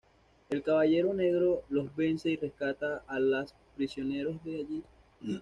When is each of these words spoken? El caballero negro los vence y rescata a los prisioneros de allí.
El 0.49 0.63
caballero 0.63 1.13
negro 1.13 1.61
los 1.69 1.95
vence 1.95 2.27
y 2.31 2.35
rescata 2.35 3.03
a 3.05 3.19
los 3.19 3.53
prisioneros 3.75 4.43
de 4.43 4.55
allí. 4.55 4.83